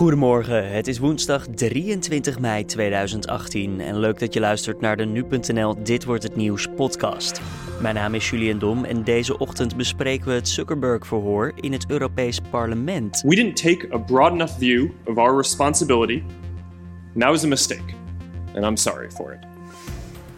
[0.00, 5.82] Goedemorgen, het is woensdag 23 mei 2018 en leuk dat je luistert naar de nu.nl
[5.82, 7.40] Dit wordt het nieuws podcast.
[7.80, 12.40] Mijn naam is Julian Dom en deze ochtend bespreken we het Zuckerberg-verhoor in het Europees
[12.50, 13.20] Parlement.
[13.26, 16.22] We didn't take a broad enough view of our responsibility.
[17.18, 17.94] That was a mistake.
[18.54, 19.46] And I'm sorry for it.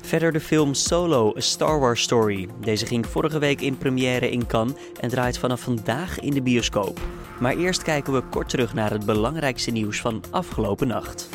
[0.00, 2.48] Verder de film Solo, A Star Wars Story.
[2.60, 7.00] Deze ging vorige week in première in Cannes en draait vanaf vandaag in de bioscoop.
[7.42, 11.28] Maar eerst kijken we kort terug naar het belangrijkste nieuws van afgelopen nacht.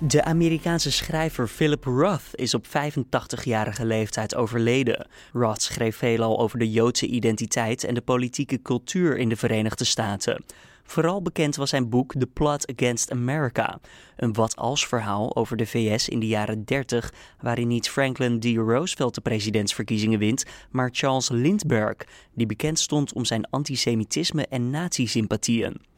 [0.00, 5.06] De Amerikaanse schrijver Philip Roth is op 85-jarige leeftijd overleden.
[5.32, 10.44] Roth schreef veelal over de Joodse identiteit en de politieke cultuur in de Verenigde Staten.
[10.86, 13.80] Vooral bekend was zijn boek The Plot Against America,
[14.16, 18.44] een wat-als verhaal over de VS in de jaren 30, waarin niet Franklin D.
[18.44, 25.93] Roosevelt de presidentsverkiezingen wint, maar Charles Lindbergh, die bekend stond om zijn antisemitisme en nazi-sympathieën.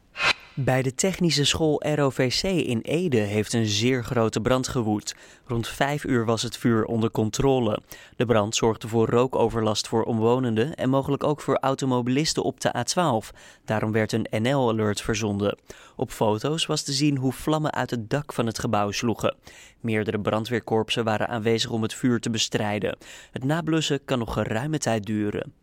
[0.59, 5.15] Bij de technische school ROVC in Ede heeft een zeer grote brand gewoed.
[5.45, 7.79] Rond 5 uur was het vuur onder controle.
[8.15, 13.37] De brand zorgde voor rookoverlast voor omwonenden en mogelijk ook voor automobilisten op de A12.
[13.65, 15.57] Daarom werd een NL-alert verzonden.
[15.95, 19.35] Op foto's was te zien hoe vlammen uit het dak van het gebouw sloegen.
[19.79, 22.97] Meerdere brandweerkorpsen waren aanwezig om het vuur te bestrijden.
[23.31, 25.53] Het nablussen kan nog geruime tijd duren.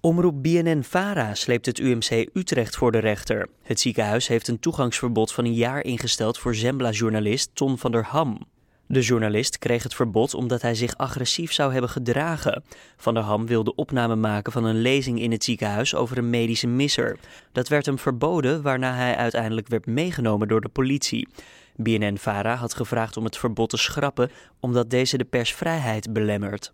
[0.00, 3.48] Omroep BNN-Vara sleept het UMC Utrecht voor de rechter.
[3.62, 8.46] Het ziekenhuis heeft een toegangsverbod van een jaar ingesteld voor Zembla-journalist Ton van der Ham.
[8.86, 12.64] De journalist kreeg het verbod omdat hij zich agressief zou hebben gedragen.
[12.96, 16.66] Van der Ham wilde opname maken van een lezing in het ziekenhuis over een medische
[16.66, 17.18] misser.
[17.52, 21.28] Dat werd hem verboden, waarna hij uiteindelijk werd meegenomen door de politie.
[21.76, 26.72] BNN-Vara had gevraagd om het verbod te schrappen omdat deze de persvrijheid belemmert.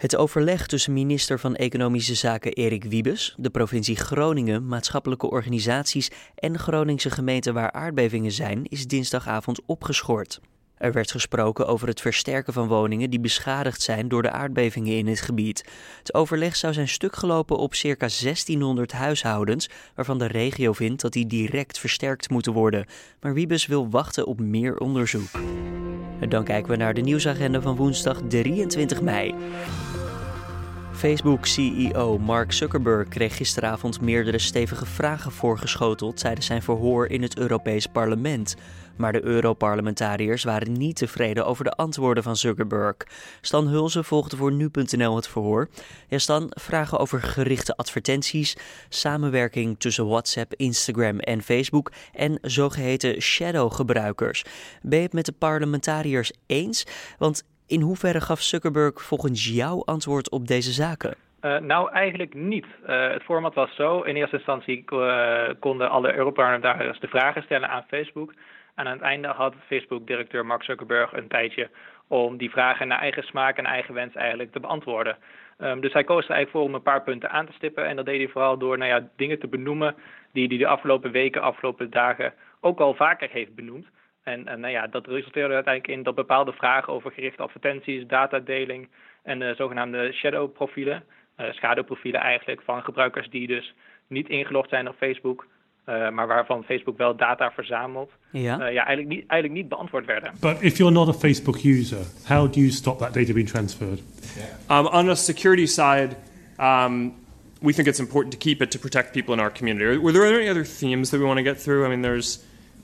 [0.00, 6.58] Het overleg tussen minister van Economische Zaken Erik Wiebes, de provincie Groningen, maatschappelijke organisaties en
[6.58, 10.40] Groningse gemeenten waar aardbevingen zijn, is dinsdagavond opgeschort.
[10.76, 15.06] Er werd gesproken over het versterken van woningen die beschadigd zijn door de aardbevingen in
[15.06, 15.64] het gebied.
[15.98, 21.12] Het overleg zou zijn stuk gelopen op circa 1600 huishoudens, waarvan de regio vindt dat
[21.12, 22.86] die direct versterkt moeten worden.
[23.20, 25.30] Maar Wiebes wil wachten op meer onderzoek.
[26.20, 29.34] En dan kijken we naar de nieuwsagenda van woensdag 23 mei.
[31.00, 37.86] Facebook-CEO Mark Zuckerberg kreeg gisteravond meerdere stevige vragen voorgeschoteld tijdens zijn verhoor in het Europees
[37.86, 38.56] Parlement.
[38.96, 42.96] Maar de Europarlementariërs waren niet tevreden over de antwoorden van Zuckerberg.
[43.40, 45.68] Stan Hulze volgde voor nu.nl het verhoor.
[46.08, 48.56] Ja, Stan, vragen over gerichte advertenties,
[48.88, 54.44] samenwerking tussen WhatsApp, Instagram en Facebook en zogeheten shadow-gebruikers.
[54.82, 56.86] Ben je het met de parlementariërs eens?
[57.18, 61.14] Want in hoeverre gaf Zuckerberg volgens jou antwoord op deze zaken?
[61.42, 62.66] Uh, nou, eigenlijk niet.
[62.88, 64.00] Uh, het format was zo.
[64.00, 68.34] In eerste instantie uh, konden alle Europarlementariërs de vragen stellen aan Facebook.
[68.74, 71.70] En aan het einde had Facebook-directeur Mark Zuckerberg een tijdje
[72.06, 75.16] om die vragen naar eigen smaak en eigen wens eigenlijk te beantwoorden.
[75.58, 77.86] Um, dus hij koos er eigenlijk voor om een paar punten aan te stippen.
[77.86, 79.94] En dat deed hij vooral door nou ja, dingen te benoemen
[80.32, 83.86] die hij de afgelopen weken, afgelopen dagen ook al vaker heeft benoemd.
[84.22, 88.88] En, en nou ja, dat resulteerde uiteindelijk in dat bepaalde vragen over gerichte advertenties, datadeling
[89.22, 91.02] en de zogenaamde shadow profielen,
[91.40, 93.74] uh, schaduwprofielen eigenlijk van gebruikers die dus
[94.06, 95.46] niet ingelogd zijn op Facebook,
[95.88, 98.60] uh, maar waarvan Facebook wel data verzamelt, ja.
[98.60, 100.32] Uh, ja, eigenlijk, niet, eigenlijk niet beantwoord werden.
[100.40, 104.02] But if you're not a Facebook user, how do you stop that data being transferred?
[104.70, 106.16] Um, on a security side,
[106.58, 107.14] um,
[107.60, 109.98] we think it's important to keep it to protect people in our community.
[109.98, 111.86] Were there any other themes that we want to get through?
[111.86, 112.38] I mean, there's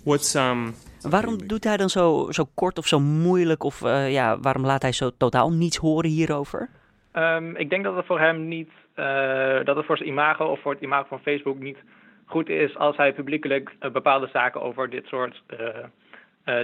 [0.05, 3.63] what's um, Waarom doet hij dan zo, zo kort of zo moeilijk?
[3.63, 6.69] Of uh, ja, waarom laat hij zo totaal niets horen hierover?
[7.13, 10.61] Um, ik denk dat het voor hem niet, uh, dat het voor zijn imago of
[10.61, 11.79] voor het imago van Facebook niet
[12.25, 15.43] goed is als hij publiekelijk uh, bepaalde zaken over dit soort,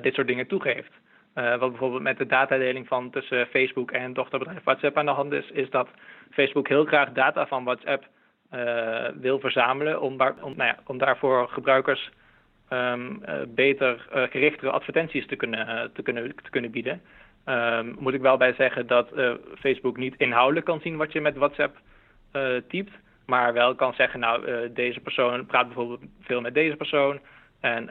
[0.02, 0.92] dit soort dingen toegeeft.
[1.34, 5.50] wat bijvoorbeeld met de datadeling van tussen Facebook en dochterbedrijf WhatsApp aan de hand is,
[5.50, 5.88] is dat
[6.30, 8.06] Facebook heel graag data van WhatsApp
[9.20, 12.10] wil verzamelen om, om, nou ja, om daarvoor gebruikers
[12.72, 17.00] um, uh, beter uh, gerichtere advertenties te kunnen, uh, te kunnen, te kunnen bieden.
[17.46, 19.08] Um, moet ik wel bij zeggen dat
[19.58, 21.76] Facebook niet inhoudelijk kan zien wat je met WhatsApp
[22.68, 22.92] typt.
[23.26, 27.20] Maar wel kan zeggen, nou, deze persoon praat bijvoorbeeld veel met deze persoon.
[27.60, 27.86] En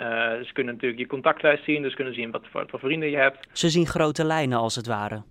[0.46, 3.18] ze kunnen natuurlijk je contactlijst zien, dus kunnen zien wat voor, wat voor vrienden je
[3.18, 3.48] hebt.
[3.52, 5.24] Ze zien grote lijnen als het ware.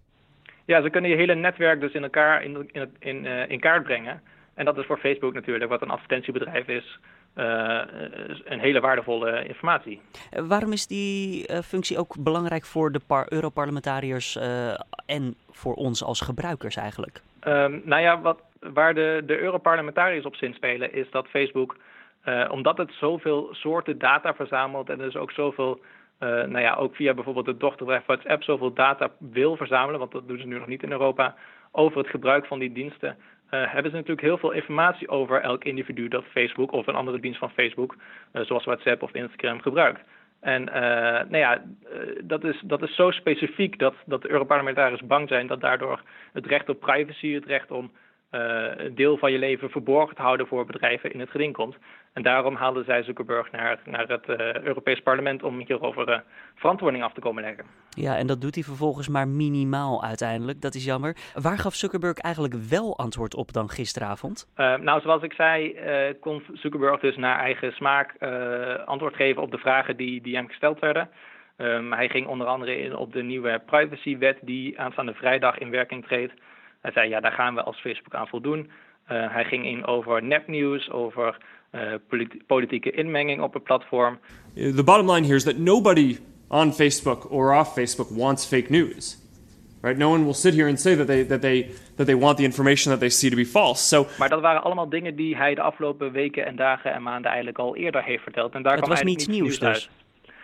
[0.65, 4.23] Ja, ze kunnen je hele netwerk dus in elkaar in, in, in, in kaart brengen.
[4.55, 6.99] En dat is voor Facebook natuurlijk, wat een advertentiebedrijf is,
[7.35, 10.00] een hele waardevolle informatie.
[10.31, 14.38] Waarom is die uh, functie ook belangrijk voor de Europarlementariërs
[15.06, 17.21] en voor ons als gebruikers eigenlijk?
[17.44, 21.77] Um, nou ja, wat, waar de, de Europarlementariërs op zin spelen is dat Facebook
[22.50, 25.81] omdat het zoveel soorten data verzamelt en dus ook zoveel,
[26.19, 30.38] nou ja, ook via bijvoorbeeld het dochterbedrijf WhatsApp zoveel data wil verzamelen, want dat doen
[30.38, 31.35] ze nu nog niet in Europa,
[31.71, 33.17] over het gebruik van die diensten,
[33.50, 37.38] hebben ze natuurlijk heel veel informatie over elk individu dat Facebook of een andere dienst
[37.38, 37.97] van Facebook,
[38.32, 40.00] zoals WhatsApp of Instagram, gebruikt.
[40.41, 40.75] En uh,
[41.29, 41.62] nou ja,
[42.25, 46.02] dat, is, dat is zo specifiek dat, dat de Europarlementariërs bang zijn dat daardoor
[46.32, 47.91] het recht op privacy, het recht om
[48.31, 51.77] een deel van je leven verborgen te houden voor bedrijven in het geding komt.
[52.12, 56.19] En daarom haalden zij Zuckerberg naar, naar het uh, Europees Parlement om hierover uh,
[56.55, 57.65] verantwoording af te komen leggen.
[57.91, 60.61] Ja, en dat doet hij vervolgens maar minimaal uiteindelijk.
[60.61, 61.17] Dat is jammer.
[61.35, 64.53] Waar gaf Zuckerberg eigenlijk wel antwoord op dan gisteravond?
[64.56, 65.76] Uh, nou, zoals ik zei,
[66.21, 68.23] kon Zuckerberg dus naar eigen smaak
[68.85, 71.09] antwoord geven op de vragen die, die hem gesteld werden.
[71.56, 76.06] Um, hij ging onder andere in op de nieuwe privacywet die aanstaande vrijdag in werking
[76.06, 76.33] treedt.
[76.81, 78.71] Hij zei, ja, daar gaan we als Facebook aan voldoen.
[79.05, 81.37] hij ging in over nepnieuws, over
[81.73, 81.94] uh,
[82.47, 84.19] politieke inmenging op het platform.
[84.55, 86.19] The bottom line here is that nobody
[86.49, 89.19] on Facebook or off Facebook wants fake news.
[89.82, 89.99] Right?
[89.99, 92.44] No one will sit here and say that they, that they, that they want the
[92.44, 93.83] information that they see to be false.
[93.83, 97.26] So, maar dat waren allemaal dingen die hij de afgelopen weken en dagen en maanden
[97.26, 98.55] eigenlijk al eerder heeft verteld.
[98.55, 99.91] En daar het kwam was niets nieuws, nieuws dus?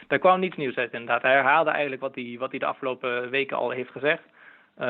[0.07, 1.23] Daar kwam niets nieuws uit inderdaad.
[1.23, 4.23] Hij herhaalde eigenlijk wat hij, wat hij de afgelopen weken al heeft gezegd.
[4.79, 4.87] Uh,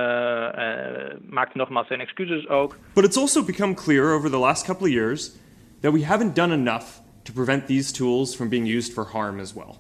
[1.29, 2.79] maakte nogmaals zijn excuses ook.
[2.93, 5.33] But it's also become clear over the last couple of years
[5.81, 9.55] that we haven't done enough to prevent these tools from being used for harm as
[9.55, 9.79] well.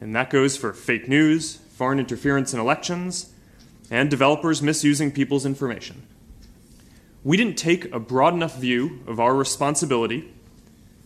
[0.00, 3.32] And that goes for fake news, foreign interference in elections,
[3.90, 6.02] and developers misusing people's information.
[7.24, 10.32] We didn't take a broad enough view of our responsibility,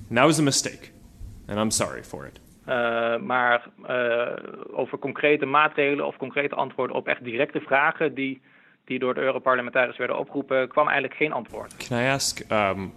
[0.08, 0.92] and that was a mistake.
[1.48, 2.38] And I'm sorry for it.
[2.68, 4.26] Uh, maar uh,
[4.72, 8.40] over concrete maatregelen of concrete antwoorden op echt directe vragen die,
[8.84, 11.76] die door de Europarlementariërs werden opgeroepen, kwam eigenlijk geen antwoord.
[11.76, 12.92] Can I ask um,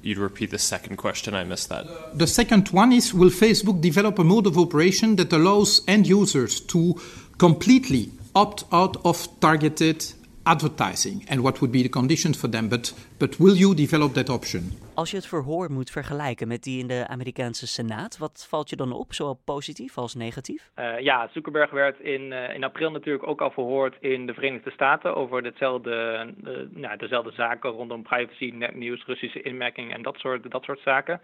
[0.00, 1.42] you to repeat the second question?
[1.42, 2.18] I missed that.
[2.18, 6.64] The second one is Will Facebook develop a mode of operation that allows end users
[6.66, 6.94] to
[7.36, 10.14] completely opt out of targeted
[10.46, 12.68] advertising and what would be the conditions for them?
[12.68, 14.62] But, but will you develop that option?
[14.94, 18.76] Als je het verhoor moet vergelijken met die in de Amerikaanse Senaat, wat valt je
[18.76, 20.70] dan op, zowel positief als negatief?
[20.78, 24.70] Uh, ja, Zuckerberg werd in, uh, in april natuurlijk ook al verhoord in de Verenigde
[24.70, 30.50] Staten over hetzelfde, uh, nou, dezelfde zaken rondom privacy, netnieuws, Russische inmerking en dat soort,
[30.50, 31.20] dat soort zaken.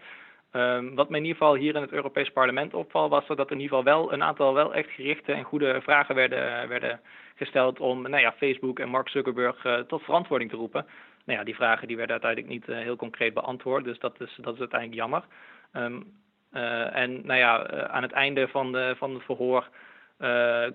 [0.55, 3.51] Um, wat me in ieder geval hier in het Europees Parlement opvalt, was dat er
[3.51, 6.99] in ieder geval wel een aantal wel echt gerichte en goede vragen werden, werden
[7.35, 10.85] gesteld om nou ja, Facebook en Mark Zuckerberg uh, tot verantwoording te roepen.
[11.25, 14.37] Nou ja, die vragen die werden uiteindelijk niet uh, heel concreet beantwoord, dus dat is,
[14.41, 15.23] dat is uiteindelijk jammer.
[15.73, 19.69] Uh, en nou ja, aan het einde van, van het verhoor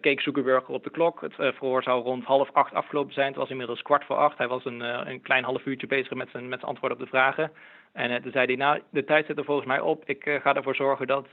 [0.01, 1.21] keek Zuckerberg op de klok.
[1.21, 3.27] Het verhoor zou rond half acht afgelopen zijn.
[3.27, 4.39] Het was inmiddels kwart voor acht.
[4.39, 4.81] Hij was een,
[5.11, 7.53] een klein half uurtje bezig met zijn, met zijn op de vragen.
[7.93, 10.03] En toen zei hij, nou, de tijd zit er volgens mij op.
[10.05, 11.27] Ik ga ervoor zorgen dat,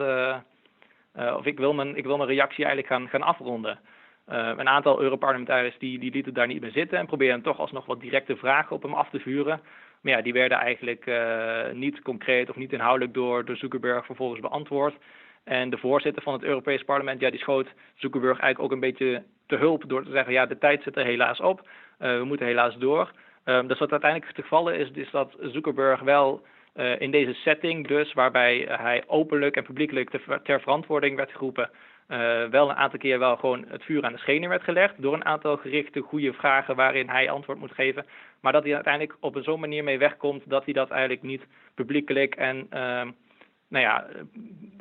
[1.37, 3.79] of ik wil, mijn, ik wil mijn reactie eigenlijk gaan, gaan afronden.
[4.25, 8.01] Een aantal Europarlementariërs die, die lieten daar niet meer zitten en probeerden toch alsnog wat
[8.01, 9.61] directe vragen op hem af te vuren.
[10.01, 11.11] Maar ja, die werden eigenlijk
[11.73, 14.95] niet concreet of niet inhoudelijk door, door Zuckerberg vervolgens beantwoord.
[15.45, 19.23] En de voorzitter van het Europees Parlement, ja, die schoot Zuckerberg eigenlijk ook een beetje
[19.47, 22.45] te hulp door te zeggen, ja, de tijd zit er helaas op, uh, we moeten
[22.45, 23.11] helaas door.
[23.45, 26.41] Um, dus wat uiteindelijk het geval is, is dat Zuckerberg wel
[26.75, 30.09] uh, in deze setting dus, waarbij hij openlijk en publiekelijk
[30.43, 31.69] ter, verantwoording werd geroepen,
[32.09, 35.13] uh, wel een aantal keer wel gewoon het vuur aan de schenen werd gelegd door
[35.13, 38.05] een aantal gerichte goede vragen waarin hij antwoord moet geven.
[38.41, 42.35] Maar dat hij uiteindelijk op zo'n manier mee wegkomt dat hij dat eigenlijk niet publiekelijk
[42.35, 43.01] en uh,
[43.75, 44.07] nou ja,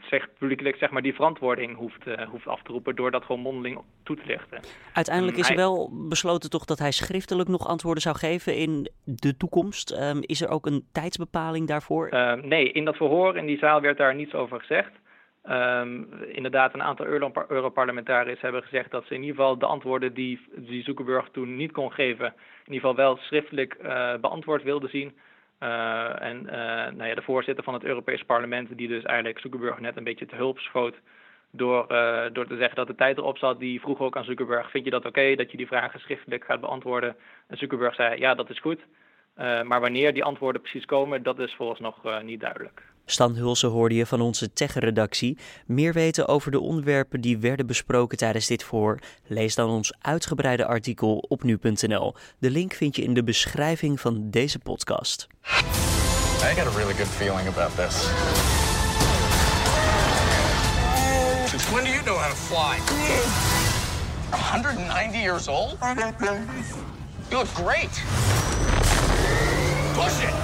[0.01, 3.41] zeg, publiekelijk zeg maar die verantwoording hoeft, uh, hoeft af te roepen door dat gewoon
[3.41, 4.61] mondeling toe te lichten.
[4.93, 9.37] Uiteindelijk is er wel besloten toch dat hij schriftelijk nog antwoorden zou geven in de
[9.37, 10.01] toekomst.
[10.01, 12.09] Um, is er ook een tijdsbepaling daarvoor?
[12.11, 14.93] Uh, nee, in dat verhoor in die zaal werd daar niets over gezegd.
[15.49, 20.15] Um, inderdaad, een aantal Euro Europarlementariërs hebben gezegd dat ze in ieder geval de antwoorden
[20.15, 24.91] die, die Zuckerberg toen niet kon geven, in ieder geval wel schriftelijk uh, beantwoord wilden
[24.91, 25.13] zien.
[25.61, 26.53] Uh, en uh,
[26.97, 30.27] nou ja, de voorzitter van het Europees Parlement, die dus eigenlijk Zuckerberg net een beetje
[30.27, 30.95] te hulp schoot
[31.51, 31.87] door,
[32.33, 34.91] door te zeggen dat de tijd erop zat, die vroeg ook aan Zuckerberg, vind je
[34.91, 37.17] dat oké dat je die vragen schriftelijk gaat beantwoorden?
[37.47, 38.81] En Zuckerberg zei, ja, dat is goed.
[39.37, 42.83] maar wanneer die antwoorden precies komen, dat is volgens nog niet duidelijk.
[43.07, 45.39] Stan Hulse hoorde je van onze tech-redactie.
[45.67, 48.99] Meer weten over de onderwerpen die werden besproken tijdens dit voor?
[49.27, 52.15] Lees dan ons uitgebreide artikel op nu.nl.
[52.39, 55.27] De link vind je in de beschrijving van deze podcast.
[55.43, 57.95] I got a really good feeling about this.
[61.51, 62.79] Since when do you know how to fly?
[64.31, 65.77] 190 years old?
[67.31, 68.03] You look great.
[69.95, 70.44] Push it!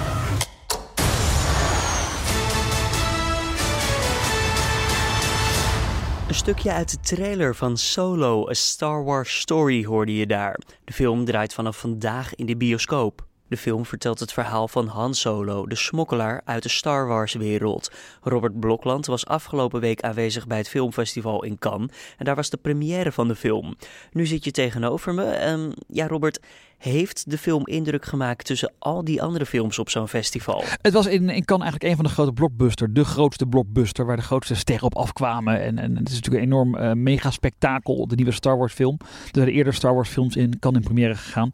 [6.31, 10.59] Een stukje uit de trailer van Solo, A Star Wars Story hoorde je daar.
[10.83, 13.25] De film draait vanaf vandaag in de bioscoop.
[13.47, 17.91] De film vertelt het verhaal van Han Solo, de smokkelaar uit de Star Wars-wereld.
[18.21, 22.57] Robert Blokland was afgelopen week aanwezig bij het filmfestival in Cannes en daar was de
[22.57, 23.75] première van de film.
[24.11, 25.49] Nu zit je tegenover me.
[25.49, 26.39] Um, ja, Robert,
[26.81, 30.63] heeft de film indruk gemaakt tussen al die andere films op zo'n festival?
[30.81, 32.91] Het was in, in Cannes eigenlijk een van de grote blockbusters.
[32.93, 35.61] De grootste blockbuster waar de grootste sterren op afkwamen.
[35.61, 38.97] En, en het is natuurlijk een enorm uh, mega spektakel, de nieuwe Star Wars film.
[38.99, 41.49] Er zijn eerder Star Wars films in Cannes in première gegaan.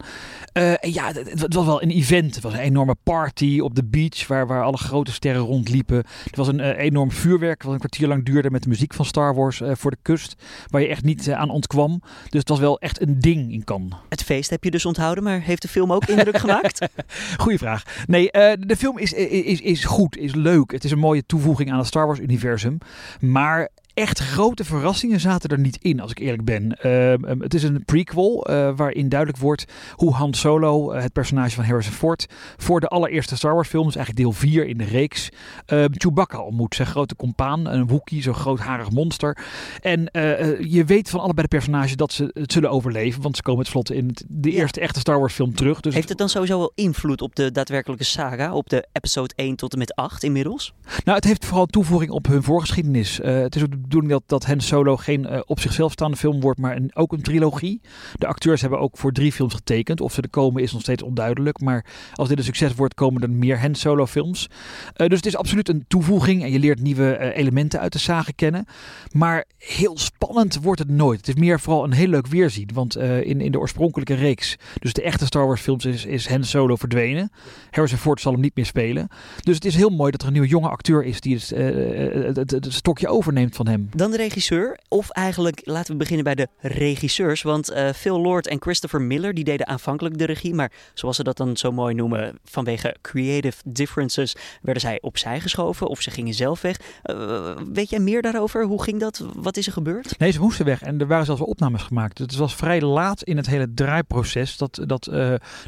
[0.52, 2.34] Uh, ja, het, het, was wel een event.
[2.34, 6.04] Het was een enorme party op de beach waar, waar alle grote sterren rondliepen.
[6.24, 9.04] Het was een uh, enorm vuurwerk wat een kwartier lang duurde met de muziek van
[9.04, 10.34] Star Wars voor de kust.
[10.66, 12.00] Waar je echt niet aan ontkwam.
[12.28, 13.92] Dus het was wel echt een ding in Cannes.
[14.08, 16.88] Het feest heb je dus onthouden maar heeft de film ook indruk gemaakt?
[17.36, 17.82] Goeie vraag.
[18.06, 20.70] Nee, uh, de film is, is, is goed, is leuk.
[20.70, 22.78] Het is een mooie toevoeging aan het Star Wars-universum.
[23.20, 23.68] Maar
[23.98, 26.78] echt grote verrassingen zaten er niet in, als ik eerlijk ben.
[26.82, 29.64] Uh, het is een prequel uh, waarin duidelijk wordt
[29.94, 32.26] hoe Han Solo, uh, het personage van Harrison Ford,
[32.56, 35.28] voor de allereerste Star Wars film, dus eigenlijk deel 4 in de reeks,
[35.66, 36.74] ehm, Chewbacca ontmoet.
[36.74, 39.38] Zijn grote compaan, een Wookiee, zo'n grootharig monster.
[39.80, 43.42] En eh, je weet van allebei de personages dat ze het zullen overleven, want ze
[43.42, 44.86] komen tenslotte in het, de eerste ja.
[44.86, 45.80] echte Star Wars film terug.
[45.80, 49.56] Dus Heeft het dan sowieso wel invloed op de daadwerkelijke saga, op de episode 1
[49.56, 50.74] tot en met 8 inmiddels?
[51.04, 53.16] Nou, het heeft vooral toevoeging op hun voorgeschiedenis.
[53.22, 56.40] het is ook de bedoeling dat, dat Han Solo geen uh, op zichzelf staande film
[56.40, 57.80] wordt, maar een, ook een trilogie.
[58.14, 60.00] De acteurs hebben ook voor drie films getekend.
[60.00, 61.60] Of ze er komen is nog steeds onduidelijk.
[61.60, 64.48] Maar als dit een succes wordt, komen er meer Han Solo films.
[64.96, 67.98] Uh, dus het is absoluut een toevoeging en je leert nieuwe uh, elementen uit de
[67.98, 68.66] zagen kennen.
[69.12, 71.18] Maar heel spannend wordt het nooit.
[71.18, 72.70] Het is meer vooral een heel leuk weerzien.
[72.74, 76.44] Want in, in de oorspronkelijke reeks, dus de echte Star Wars films, is, is Han
[76.44, 77.30] Solo verdwenen.
[77.70, 79.08] Harrison Ford zal hem niet meer spelen.
[79.42, 82.50] Dus het is heel mooi dat er een nieuwe jonge acteur is die het, het,
[82.50, 83.77] het stokje overneemt van hem.
[83.94, 87.42] Dan de regisseur, of eigenlijk laten we beginnen bij de regisseurs.
[87.42, 91.22] Want uh, Phil Lord en Christopher Miller die deden aanvankelijk de regie, maar zoals ze
[91.22, 96.34] dat dan zo mooi noemen, vanwege creative differences werden zij opzij geschoven of ze gingen
[96.34, 96.80] zelf weg.
[97.04, 98.64] Uh, weet jij meer daarover?
[98.64, 99.24] Hoe ging dat?
[99.34, 100.18] Wat is er gebeurd?
[100.18, 102.18] Nee, ze moesten weg en er waren zelfs wel opnames gemaakt.
[102.18, 105.14] Het was vrij laat in het hele draaiproces dat, dat uh,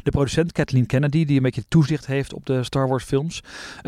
[0.03, 3.43] de producent Kathleen Kennedy, die een beetje toezicht heeft op de Star Wars films,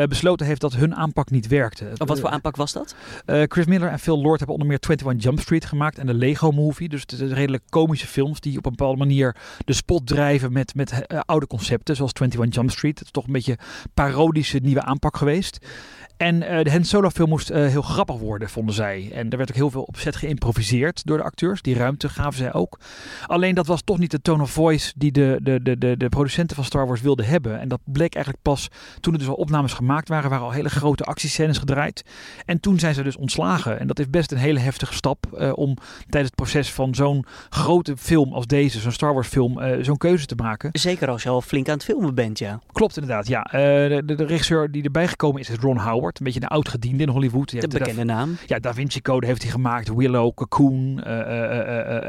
[0.09, 1.85] besloten heeft dat hun aanpak niet werkte.
[1.97, 2.95] Oh, wat voor aanpak was dat?
[3.25, 6.51] Chris Miller en Phil Lord hebben onder meer 21 Jump Street gemaakt en de Lego
[6.51, 6.89] Movie.
[6.89, 10.75] Dus het is redelijk komische films die op een bepaalde manier de spot drijven met,
[10.75, 12.97] met uh, oude concepten, zoals 21 Jump Street.
[12.97, 13.57] Het is toch een beetje
[13.93, 15.59] parodische nieuwe aanpak geweest.
[16.17, 19.11] En uh, de Han Solo film moest uh, heel grappig worden, vonden zij.
[19.13, 21.61] En er werd ook heel veel opzet geïmproviseerd door de acteurs.
[21.61, 22.79] Die ruimte gaven zij ook.
[23.27, 26.09] Alleen dat was toch niet de tone of voice die de, de, de, de, de
[26.09, 27.59] producenten van Star Wars wilden hebben.
[27.59, 28.67] En dat bleek eigenlijk pas
[28.99, 30.29] toen er dus al opnames gemaakt waren.
[30.29, 32.03] waren al hele grote actiescènes gedraaid.
[32.45, 33.79] En toen zijn ze dus ontslagen.
[33.79, 35.75] En dat is best een hele heftige stap uh, om
[36.09, 40.25] tijdens het proces van zo'n grote film als deze, zo'n Star Wars film, zo'n keuze
[40.25, 40.69] te maken.
[40.71, 42.59] Zeker als je al flink aan het filmen bent, ja.
[42.71, 43.41] Klopt inderdaad, ja.
[43.41, 46.19] de, de, de regisseur die erbij gekomen is, is Ron Howard.
[46.19, 47.61] Een beetje een oud gediende in Hollywood.
[47.61, 48.37] De bekende naam.
[48.45, 49.93] Ja, Da Vinci Code heeft hij gemaakt.
[49.95, 51.05] Willow, Cocoon,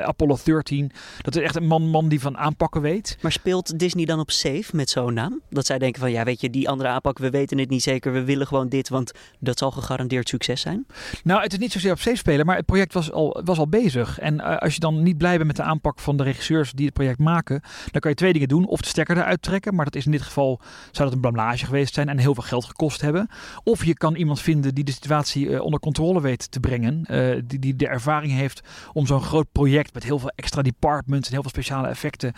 [0.05, 0.93] Apollo 13.
[1.23, 3.17] Dat is echt een man, man die van aanpakken weet.
[3.21, 5.41] Maar speelt Disney dan op safe met zo'n naam?
[5.51, 8.13] Dat zij denken van, ja weet je, die andere aanpak, we weten het niet zeker.
[8.13, 10.87] We willen gewoon dit, want dat zal gegarandeerd succes zijn.
[11.25, 13.69] Nou, het is niet zozeer op safe spelen, maar het project was al, was al
[13.69, 14.19] bezig.
[14.19, 16.95] En als je dan niet blij bent met de aanpak van de regisseurs die het
[16.95, 18.67] project maken, dan kan je twee dingen doen.
[18.67, 21.65] Of de stekker eruit trekken, maar dat is in dit geval, zou dat een blamage
[21.65, 23.29] geweest zijn en heel veel geld gekost hebben.
[23.63, 27.05] Of je kan iemand vinden die de situatie uh, onder controle weet te brengen.
[27.11, 28.63] Uh, die, die de ervaring heeft
[28.93, 32.33] om zo'n groot project met heel veel extra departments en heel veel speciale effecten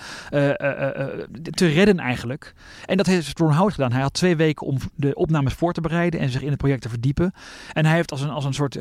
[1.50, 2.54] te redden eigenlijk.
[2.84, 3.92] En dat heeft Ron Howard gedaan.
[3.92, 6.82] Hij had twee weken om de opnames voor te bereiden en zich in het project
[6.82, 7.32] te verdiepen.
[7.72, 8.76] En hij heeft als een, als een soort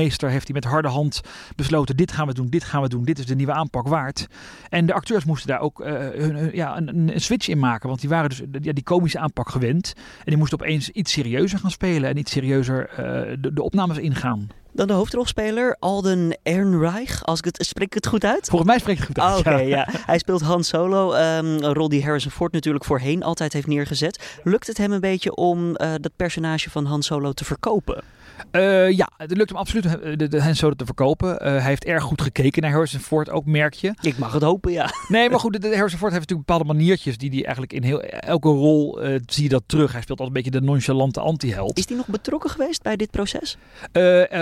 [0.00, 1.20] grootmeester heeft hij met harde hand
[1.56, 4.26] besloten: dit gaan we doen, dit gaan we doen, dit is de nieuwe aanpak waard.
[4.68, 8.00] En de acteurs moesten daar ook hun, hun, ja, een, een, switch in maken, want
[8.00, 9.92] die waren dus ja, die komische aanpak gewend.
[9.96, 12.96] En die moesten opeens iets serieuzer gaan spelen en iets serieuzer uh,
[13.40, 14.48] de, de, opnames ingaan.
[14.72, 17.24] Dan de hoofdrolspeler, Alden Ehrenreich.
[17.24, 18.48] Als ik het, spreek ik het goed uit?
[18.48, 19.32] Volgens mij spreek ik het goed uit.
[19.32, 19.88] Oh, Oké, okay, ja.
[19.92, 19.98] ja.
[20.06, 24.38] Hij speelt Han Solo, um, een rol die Harrison Ford natuurlijk voorheen altijd heeft neergezet.
[24.44, 28.04] Lukt het hem een beetje om uh, dat personage van Han Solo te verkopen?
[28.52, 31.28] Uh, ja, het lukt hem absoluut de, de Solo te verkopen.
[31.32, 33.94] Uh, hij heeft erg goed gekeken naar Harrison Ford, ook merk je.
[34.00, 34.90] Ik mag het hopen, ja.
[35.08, 37.82] Nee, maar goed, de, de Harrison Ford heeft natuurlijk bepaalde maniertjes die hij eigenlijk in
[37.82, 39.92] heel, elke rol uh, zie je dat terug.
[39.92, 41.78] Hij speelt altijd een beetje de nonchalante anti-held.
[41.78, 43.56] Is hij nog betrokken geweest bij dit proces?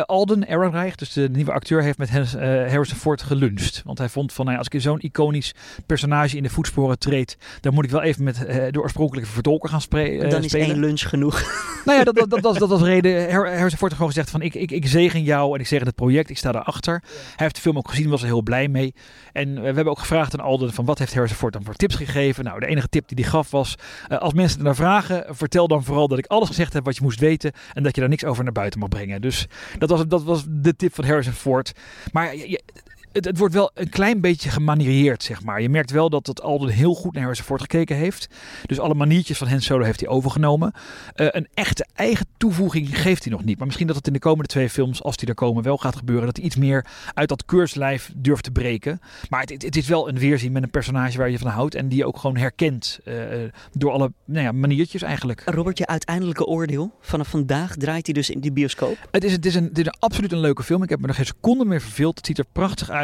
[0.06, 3.82] Alden Ehrenreich, dus de nieuwe acteur, heeft met Harrison Ford geluncht.
[3.84, 5.54] Want hij vond van, nou ja, als ik zo'n iconisch
[5.86, 8.36] personage in de voetsporen treed, dan moet ik wel even met
[8.70, 10.44] de oorspronkelijke vertolker gaan spre dan spelen.
[10.44, 11.42] is één lunch genoeg.
[11.84, 13.30] Nou ja, dat, dat, dat, was, dat was reden.
[13.30, 16.30] Harrison Ford Gewoon gezegd van ik, ik, ik zegen jou en ik zegen het project,
[16.30, 17.02] ik sta daarachter.
[17.14, 18.94] Hij heeft de film ook gezien, was er heel blij mee.
[19.32, 21.94] En we hebben ook gevraagd aan Alden van wat heeft Harrison Ford dan voor tips
[21.94, 22.44] gegeven.
[22.44, 23.74] Nou, de enige tip die hij gaf was,
[24.08, 27.20] als mensen naar vragen, vertel dan vooral dat ik alles gezegd heb wat je moest
[27.20, 29.20] weten en dat je daar niks over naar buiten mag brengen.
[29.20, 29.46] Dus
[29.78, 31.72] dat was, dat was de tip van Harrison Ford.
[32.12, 32.62] Maar je,
[33.12, 35.62] het, het, wordt wel een klein beetje gemaniereerd, zeg maar.
[35.62, 38.28] Je merkt wel dat het Alden heel goed naar Harrison Ford gekeken heeft.
[38.66, 40.72] Dus alle maniertjes van Han Solo heeft hij overgenomen.
[41.16, 43.56] Uh, een echte eigen toevoeging geeft hij nog niet.
[43.56, 45.96] Maar misschien dat het in de komende twee films, als die er komen, wel gaat
[45.96, 46.26] gebeuren.
[46.26, 49.00] Dat hij iets meer uit dat keurslijf durft te breken.
[49.28, 51.74] Maar het, het, is wel een weerzien met een personage waar je van houdt.
[51.74, 53.14] En die je ook gewoon herkent uh,
[53.72, 55.42] door alle nou ja, maniertjes eigenlijk.
[55.44, 56.92] Robert, je uiteindelijke oordeel.
[57.00, 58.96] Vanaf vandaag draait hij dus in die bioscoop.
[59.10, 60.82] Het is, het is, een, het is een, absoluut een leuke film.
[60.82, 62.16] Ik heb me nog geen seconde meer verveeld.
[62.16, 62.97] Het ziet er prachtig uit.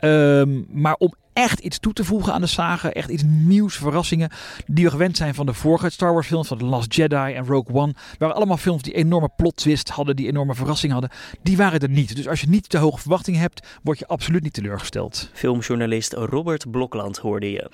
[0.00, 4.30] Um, maar om echt iets toe te voegen aan de saga, echt iets nieuws, verrassingen,
[4.66, 7.46] die we gewend zijn van de vorige Star Wars films, van The Last Jedi en
[7.46, 11.18] Rogue One, waren allemaal films die enorme plot twist hadden, die enorme verrassingen hadden.
[11.42, 12.16] Die waren er niet.
[12.16, 15.30] Dus als je niet te hoge verwachtingen hebt, word je absoluut niet teleurgesteld.
[15.32, 17.70] Filmjournalist Robert Blokland hoorde je.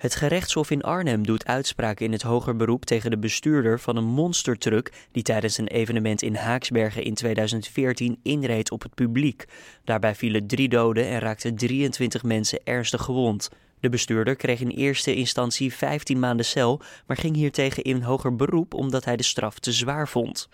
[0.00, 4.04] Het gerechtshof in Arnhem doet uitspraak in het hoger beroep tegen de bestuurder van een
[4.04, 9.44] monstertruck die tijdens een evenement in Haaksbergen in 2014 inreed op het publiek.
[9.84, 13.50] Daarbij vielen drie doden en raakten 23 mensen ernstig gewond.
[13.80, 18.74] De bestuurder kreeg in eerste instantie 15 maanden cel, maar ging hiertegen in hoger beroep
[18.74, 20.48] omdat hij de straf te zwaar vond.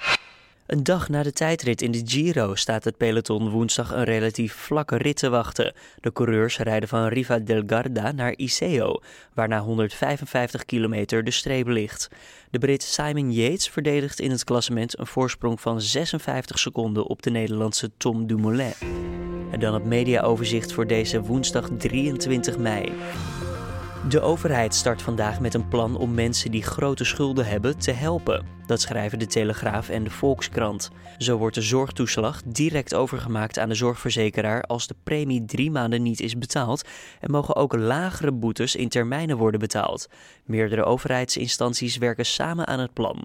[0.67, 4.97] Een dag na de tijdrit in de Giro staat het peloton woensdag een relatief vlakke
[4.97, 5.75] rit te wachten.
[6.01, 9.01] De coureurs rijden van Riva del Garda naar Iseo,
[9.35, 12.09] waar na 155 kilometer de streep ligt.
[12.51, 17.31] De Brit Simon Yates verdedigt in het klassement een voorsprong van 56 seconden op de
[17.31, 18.73] Nederlandse Tom Dumoulin.
[19.51, 22.93] En dan het mediaoverzicht voor deze woensdag 23 mei.
[24.09, 28.56] De overheid start vandaag met een plan om mensen die grote schulden hebben te helpen.
[28.67, 30.91] Dat schrijven de Telegraaf en de Volkskrant.
[31.19, 36.21] Zo wordt de zorgtoeslag direct overgemaakt aan de zorgverzekeraar als de premie drie maanden niet
[36.21, 36.89] is betaald
[37.21, 40.09] en mogen ook lagere boetes in termijnen worden betaald.
[40.45, 43.25] Meerdere overheidsinstanties werken samen aan het plan.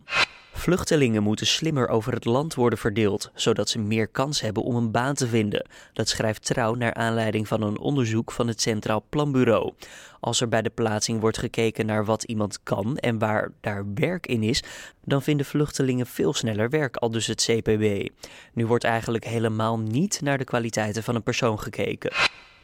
[0.54, 4.92] Vluchtelingen moeten slimmer over het land worden verdeeld, zodat ze meer kans hebben om een
[4.92, 5.70] baan te vinden.
[5.94, 9.74] Dat schrijft Trouw naar aanleiding van een onderzoek van het Centraal Planbureau.
[10.20, 14.28] Als er bij de plaatsing wordt gekeken naar wat iemand kan en waar daar werk
[14.28, 14.63] in is,
[15.04, 18.10] dan vinden vluchtelingen veel sneller werk, al dus het CPB.
[18.54, 22.12] Nu wordt eigenlijk helemaal niet naar de kwaliteiten van een persoon gekeken.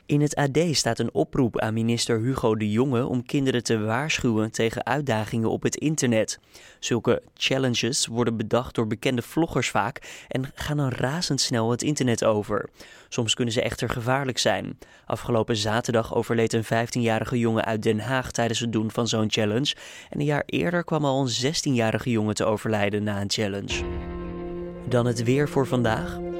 [0.07, 4.51] In het AD staat een oproep aan minister Hugo de Jonge om kinderen te waarschuwen
[4.51, 6.39] tegen uitdagingen op het internet.
[6.79, 12.69] Zulke challenges worden bedacht door bekende vloggers vaak en gaan dan razendsnel het internet over.
[13.09, 14.77] Soms kunnen ze echter gevaarlijk zijn.
[15.05, 19.75] Afgelopen zaterdag overleed een 15-jarige jongen uit Den Haag tijdens het doen van zo'n challenge.
[20.09, 23.83] En een jaar eerder kwam al een 16-jarige jongen te overlijden na een challenge.
[24.89, 26.36] Dan het weer voor vandaag.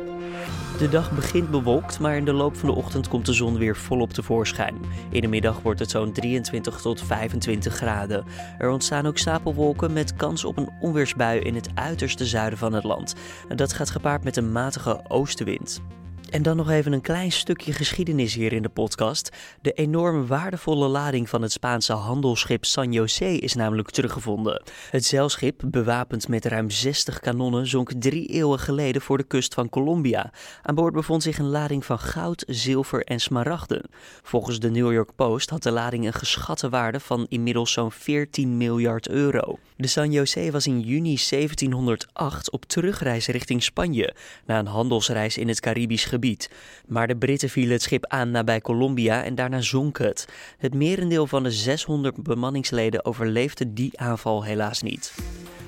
[0.78, 3.76] De dag begint bewolkt, maar in de loop van de ochtend komt de zon weer
[3.76, 4.76] volop tevoorschijn.
[5.10, 8.26] In de middag wordt het zo'n 23 tot 25 graden.
[8.58, 12.84] Er ontstaan ook stapelwolken met kans op een onweersbui in het uiterste zuiden van het
[12.84, 13.16] land.
[13.56, 15.82] Dat gaat gepaard met een matige oostenwind.
[16.30, 19.30] En dan nog even een klein stukje geschiedenis hier in de podcast.
[19.62, 24.64] De enorme waardevolle lading van het Spaanse handelsschip San José is namelijk teruggevonden.
[24.92, 29.70] Het zeilschip, bewapend met ruim 60 kanonnen, zonk drie eeuwen geleden voor de kust van
[29.70, 30.32] Colombia.
[30.62, 33.90] Aan boord bevond zich een lading van goud, zilver en smaragden.
[34.24, 38.58] Volgens de New York Post had de lading een geschatte waarde van inmiddels zo'n 14
[38.58, 39.58] miljard euro.
[39.80, 44.14] De San José was in juni 1708 op terugreis richting Spanje,
[44.46, 46.50] na een handelsreis in het Caribisch gebied.
[46.88, 50.28] Maar de Britten vielen het schip aan nabij Colombia en daarna zonk het.
[50.58, 55.14] Het merendeel van de 600 bemanningsleden overleefde die aanval helaas niet.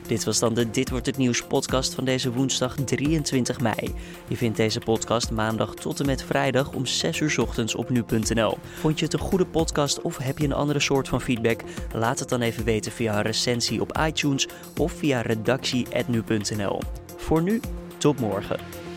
[0.10, 3.96] Dit was dan de Dit wordt het nieuws podcast van deze woensdag 23 mei.
[4.28, 8.58] Je vindt deze podcast maandag tot en met vrijdag om 6 uur ochtends op nu.nl.
[8.80, 11.62] Vond je het een goede podcast of heb je een andere soort van feedback?
[11.94, 16.80] Laat het dan even weten via een recensie op iTunes of via redactie.nu.nl.
[17.18, 17.60] Voor nu,
[17.98, 18.89] tot morgen.